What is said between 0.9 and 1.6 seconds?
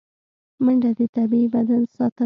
د طبیعي